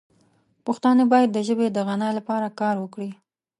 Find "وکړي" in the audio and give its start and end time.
2.79-3.11